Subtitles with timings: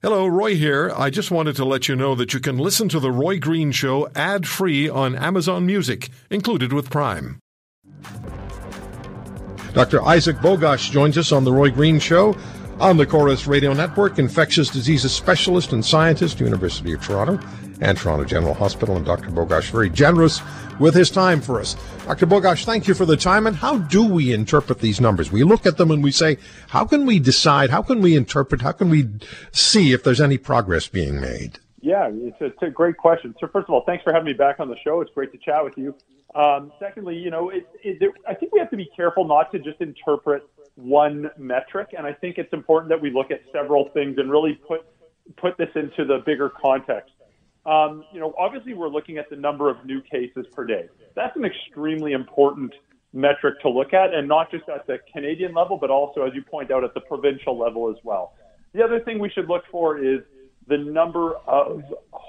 [0.00, 0.92] Hello, Roy here.
[0.96, 3.72] I just wanted to let you know that you can listen to The Roy Green
[3.72, 7.40] Show ad free on Amazon Music, included with Prime.
[9.74, 10.00] Dr.
[10.04, 12.36] Isaac Bogoch joins us on The Roy Green Show
[12.80, 17.40] on the Corus Radio Network, infectious diseases specialist and scientist, University of Toronto
[17.80, 18.96] and Toronto General Hospital.
[18.96, 19.30] And Dr.
[19.30, 20.40] Bogoch, very generous
[20.78, 21.74] with his time for us.
[22.06, 22.26] Dr.
[22.26, 23.46] Bogoch, thank you for the time.
[23.46, 25.32] And how do we interpret these numbers?
[25.32, 27.70] We look at them and we say, how can we decide?
[27.70, 28.62] How can we interpret?
[28.62, 29.08] How can we
[29.52, 31.58] see if there's any progress being made?
[31.80, 33.34] Yeah, it's a, it's a great question.
[33.40, 35.00] So first of all, thanks for having me back on the show.
[35.00, 35.94] It's great to chat with you.
[36.34, 39.58] Um, secondly, you know, it, it, I think we have to be careful not to
[39.58, 40.42] just interpret
[40.78, 44.54] one metric, and I think it's important that we look at several things and really
[44.66, 44.86] put
[45.36, 47.12] put this into the bigger context.
[47.66, 50.88] Um, you know, obviously we're looking at the number of new cases per day.
[51.14, 52.72] That's an extremely important
[53.12, 56.42] metric to look at, and not just at the Canadian level, but also, as you
[56.42, 58.34] point out, at the provincial level as well.
[58.72, 60.20] The other thing we should look for is
[60.68, 61.82] the number of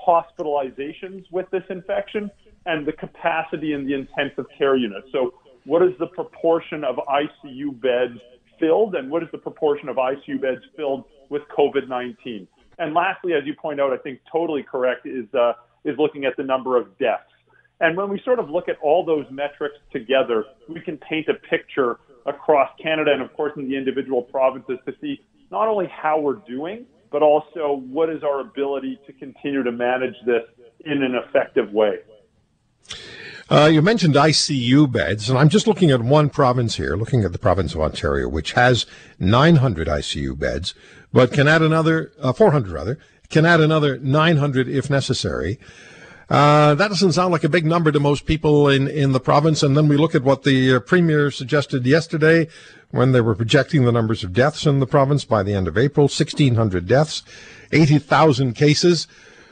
[0.07, 2.31] hospitalizations with this infection
[2.65, 5.03] and the capacity in the intensive care unit.
[5.11, 5.35] So,
[5.65, 8.19] what is the proportion of ICU beds
[8.59, 12.47] filled, and what is the proportion of ICU beds filled with COVID 19?
[12.77, 15.53] And lastly, as you point out, I think totally correct is uh,
[15.85, 17.23] is looking at the number of deaths.
[17.81, 21.33] And when we sort of look at all those metrics together, we can paint a
[21.33, 26.19] picture across Canada and, of course, in the individual provinces to see not only how
[26.19, 30.43] we're doing, but also what is our ability to continue to manage this
[30.85, 31.95] in an effective way.
[33.51, 37.31] Uh, you mentioned ICU beds, and I'm just looking at one province here, looking at
[37.31, 38.85] the province of Ontario, which has
[39.17, 40.75] 900 ICU beds,
[41.11, 45.59] but can add another, uh, 400 rather, can add another 900 if necessary.
[46.29, 49.63] Uh, that doesn't sound like a big number to most people in, in the province.
[49.63, 52.47] And then we look at what the uh, premier suggested yesterday
[52.91, 55.75] when they were projecting the numbers of deaths in the province by the end of
[55.75, 57.23] April 1,600 deaths,
[57.71, 59.07] 80,000 cases.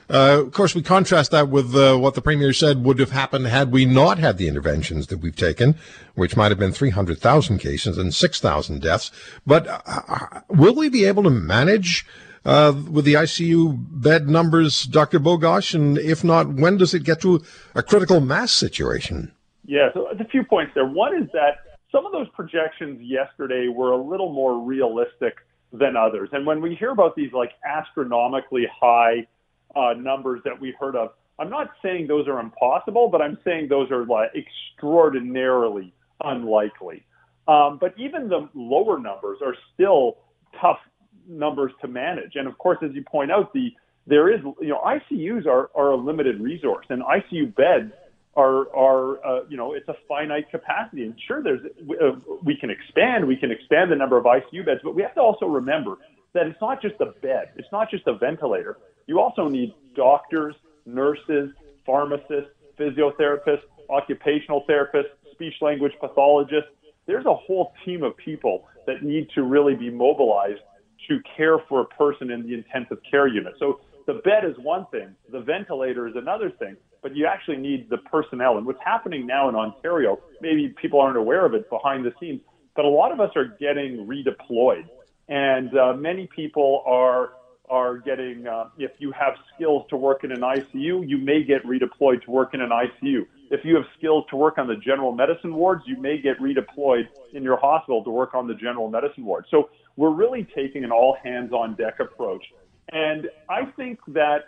[0.09, 3.45] Uh, of course, we contrast that with uh, what the premier said would have happened
[3.47, 5.75] had we not had the interventions that we've taken,
[6.15, 9.11] which might have been 300,000 cases and 6,000 deaths.
[9.45, 12.05] But uh, uh, will we be able to manage
[12.45, 15.19] uh, with the ICU bed numbers, Dr.
[15.19, 15.73] Bogoch?
[15.73, 17.41] And if not, when does it get to
[17.75, 19.33] a critical mass situation?
[19.65, 20.87] Yeah, so a few points there.
[20.87, 21.57] One is that
[21.91, 25.35] some of those projections yesterday were a little more realistic
[25.73, 26.29] than others.
[26.31, 29.27] And when we hear about these like astronomically high
[29.75, 31.09] uh, numbers that we heard of.
[31.39, 37.05] I'm not saying those are impossible, but I'm saying those are like extraordinarily unlikely.
[37.47, 40.17] Um, but even the lower numbers are still
[40.59, 40.79] tough
[41.27, 42.33] numbers to manage.
[42.35, 43.69] And of course, as you point out, the
[44.05, 47.91] there is you know ICUs are are a limited resource, and ICU beds
[48.35, 51.03] are are uh, you know it's a finite capacity.
[51.03, 51.61] And sure, there's
[52.01, 55.13] uh, we can expand, we can expand the number of ICU beds, but we have
[55.15, 55.97] to also remember
[56.33, 58.77] that it's not just a bed, it's not just a ventilator.
[59.07, 61.51] You also need doctors, nurses,
[61.85, 66.69] pharmacists, physiotherapists, occupational therapists, speech language pathologists.
[67.05, 70.59] There's a whole team of people that need to really be mobilized
[71.07, 73.53] to care for a person in the intensive care unit.
[73.59, 77.89] So the bed is one thing, the ventilator is another thing, but you actually need
[77.89, 78.57] the personnel.
[78.57, 82.41] And what's happening now in Ontario, maybe people aren't aware of it behind the scenes,
[82.75, 84.87] but a lot of us are getting redeployed.
[85.29, 87.31] And uh, many people are
[87.69, 91.63] are getting, uh, if you have skills to work in an ICU, you may get
[91.65, 93.25] redeployed to work in an ICU.
[93.49, 97.07] If you have skills to work on the general medicine wards, you may get redeployed
[97.33, 99.45] in your hospital to work on the general medicine ward.
[99.51, 102.43] So we're really taking an all hands on deck approach.
[102.91, 104.45] And I think that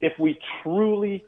[0.00, 1.24] if we truly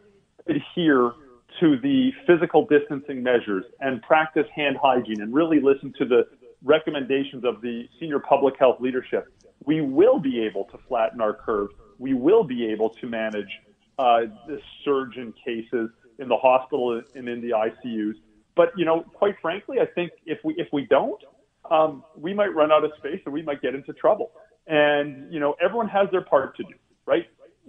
[0.47, 1.13] adhere
[1.61, 6.27] to the physical distancing measures and practice hand hygiene and really listen to the
[6.65, 9.29] recommendations of the senior public health leadership,
[9.67, 11.71] we will be able to flatten our curve.
[11.99, 13.61] We will be able to manage
[13.99, 18.15] uh, the surge in cases in the hospital and in the ICUs.
[18.55, 21.23] But you know, quite frankly, I think if we if we don't,
[21.71, 24.33] um, we might run out of space and we might get into trouble.
[24.67, 26.75] And you know, everyone has their part to do,
[27.06, 27.26] right?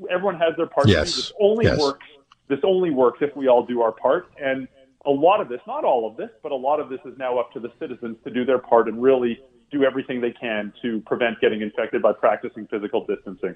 [0.10, 1.12] Everyone has their part yes.
[1.12, 1.22] to do.
[1.22, 1.80] This only yes.
[1.80, 2.06] works.
[2.50, 4.28] This only works if we all do our part.
[4.42, 4.68] And
[5.06, 7.38] a lot of this, not all of this, but a lot of this is now
[7.38, 9.40] up to the citizens to do their part and really
[9.74, 13.56] do everything they can to prevent getting infected by practicing physical distancing.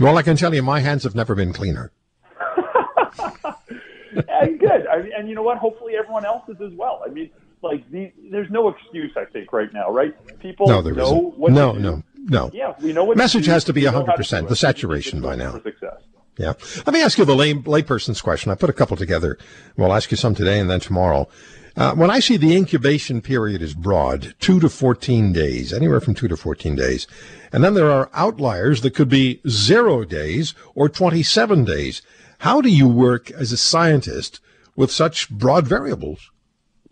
[0.00, 1.92] Well, I can tell you, my hands have never been cleaner.
[4.28, 4.86] and good.
[4.86, 5.58] I mean, and you know what?
[5.58, 7.02] Hopefully, everyone else is as well.
[7.06, 7.30] I mean,
[7.62, 10.14] like the, there's no excuse, I think, right now, right?
[10.38, 11.38] People no, there know isn't.
[11.38, 12.50] what no, no, no.
[12.52, 13.16] Yeah, we know what.
[13.16, 14.48] Message has to be 100 percent.
[14.48, 15.52] The saturation by now.
[15.62, 16.02] Success.
[16.38, 16.52] Yeah.
[16.84, 18.52] Let me ask you the lay, layperson's question.
[18.52, 19.38] I put a couple together.
[19.76, 21.28] We'll ask you some today and then tomorrow.
[21.76, 26.14] Uh, when I see the incubation period is broad, two to 14 days, anywhere from
[26.14, 27.06] two to 14 days,
[27.52, 32.00] and then there are outliers that could be zero days or 27 days.
[32.38, 34.40] How do you work as a scientist
[34.74, 36.30] with such broad variables?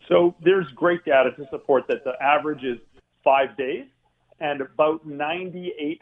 [0.06, 2.78] So there's great data to support that the average is
[3.22, 3.86] five days,
[4.38, 5.98] and about 98%,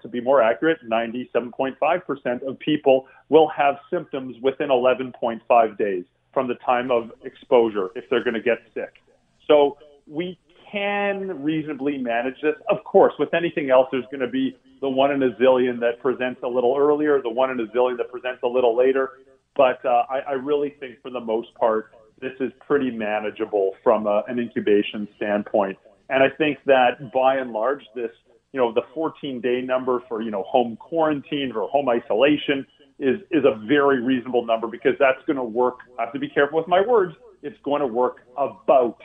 [0.00, 6.04] to be more accurate, 97.5% of people will have symptoms within 11.5 days
[6.36, 9.00] from the time of exposure if they're going to get sick.
[9.48, 10.38] So we
[10.70, 12.52] can reasonably manage this.
[12.68, 15.98] Of course, with anything else, there's going to be the one in a zillion that
[16.02, 19.12] presents a little earlier, the one in a zillion that presents a little later.
[19.56, 24.06] But uh, I, I really think for the most part, this is pretty manageable from
[24.06, 25.78] a, an incubation standpoint.
[26.10, 28.10] And I think that by and large, this,
[28.52, 32.66] you know, the 14 day number for, you know, home quarantine or home isolation
[32.98, 35.80] is, is a very reasonable number because that's going to work.
[35.98, 37.14] I have to be careful with my words.
[37.42, 38.98] It's going to work about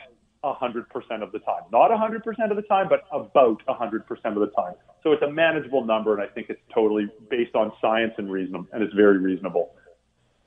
[0.44, 0.84] 100%
[1.22, 1.62] of the time.
[1.70, 4.74] Not 100% of the time, but about 100% of the time.
[5.02, 8.66] So it's a manageable number, and I think it's totally based on science and reason,
[8.72, 9.74] and it's very reasonable.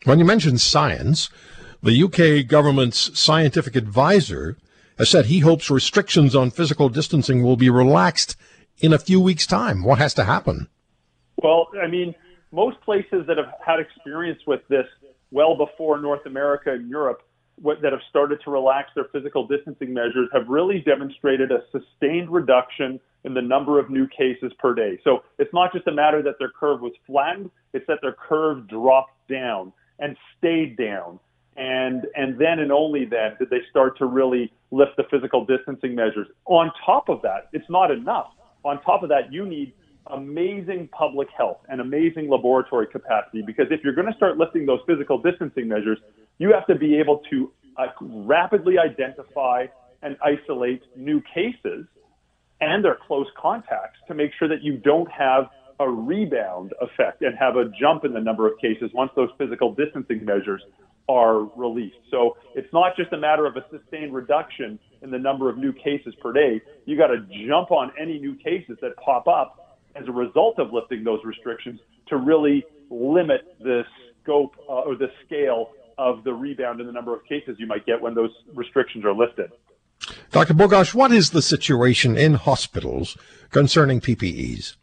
[0.04, 1.30] When you mention science,
[1.82, 4.58] the UK government's scientific advisor
[4.98, 8.36] has said he hopes restrictions on physical distancing will be relaxed
[8.80, 9.84] in a few weeks' time.
[9.84, 10.68] What has to happen?
[11.38, 12.16] Well, I mean,
[12.56, 14.88] most places that have had experience with this
[15.32, 17.22] well before North America and Europe
[17.62, 22.30] what, that have started to relax their physical distancing measures have really demonstrated a sustained
[22.30, 25.00] reduction in the number of new cases per day.
[25.04, 28.68] So it's not just a matter that their curve was flattened, it's that their curve
[28.68, 31.20] dropped down and stayed down.
[31.58, 35.96] And, and then and only then did they start to really lift the physical distancing
[35.96, 36.28] measures.
[36.46, 38.28] On top of that, it's not enough.
[38.66, 39.74] On top of that, you need
[40.12, 44.80] amazing public health and amazing laboratory capacity because if you're going to start lifting those
[44.86, 45.98] physical distancing measures,
[46.38, 49.66] you have to be able to uh, rapidly identify
[50.02, 51.86] and isolate new cases
[52.62, 55.50] and their close contacts to make sure that you don't have
[55.80, 59.74] a rebound effect and have a jump in the number of cases once those physical
[59.74, 60.62] distancing measures
[61.10, 61.98] are released.
[62.10, 65.74] So it's not just a matter of a sustained reduction in the number of new
[65.74, 66.62] cases per day.
[66.86, 69.65] You got to jump on any new cases that pop up
[69.96, 73.84] as a result of lifting those restrictions to really limit the
[74.22, 77.86] scope uh, or the scale of the rebound in the number of cases you might
[77.86, 79.52] get when those restrictions are lifted.
[80.32, 80.54] Dr.
[80.54, 83.18] Bogoch, what is the situation in hospitals
[83.52, 84.76] concerning PPEs?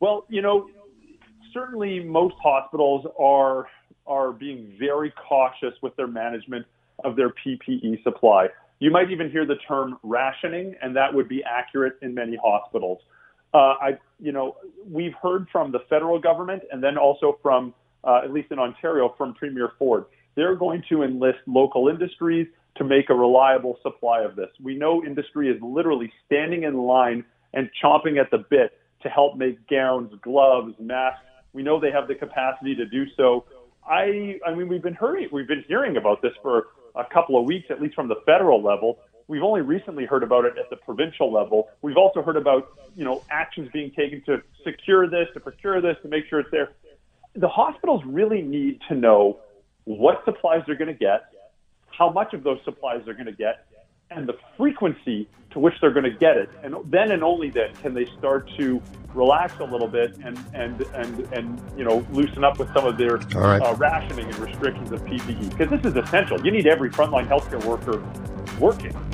[0.00, 0.68] Well, you know,
[1.52, 3.66] certainly most hospitals are
[4.06, 6.66] are being very cautious with their management
[7.04, 8.48] of their PPE supply.
[8.80, 12.98] You might even hear the term rationing, and that would be accurate in many hospitals.
[13.54, 17.72] Uh, I, you know, we've heard from the federal government and then also from,
[18.02, 20.06] uh, at least in Ontario, from Premier Ford.
[20.34, 24.48] They're going to enlist local industries to make a reliable supply of this.
[24.60, 28.72] We know industry is literally standing in line and chomping at the bit
[29.04, 31.22] to help make gowns, gloves, masks.
[31.52, 33.44] We know they have the capacity to do so.
[33.88, 37.44] I, I mean, we've been hearing, we've been hearing about this for a couple of
[37.44, 38.98] weeks, at least from the federal level.
[39.26, 41.68] We've only recently heard about it at the provincial level.
[41.82, 45.96] We've also heard about, you know, actions being taken to secure this, to procure this,
[46.02, 46.72] to make sure it's there.
[47.34, 49.40] The hospitals really need to know
[49.84, 51.24] what supplies they're going to get,
[51.86, 53.66] how much of those supplies they're going to get,
[54.10, 56.50] and the frequency to which they're going to get it.
[56.62, 58.82] And then and only then can they start to
[59.14, 62.98] relax a little bit and and and and you know loosen up with some of
[62.98, 63.62] their right.
[63.62, 66.44] uh, rationing and restrictions of PPE because this is essential.
[66.44, 68.02] You need every frontline healthcare worker
[68.58, 68.92] working.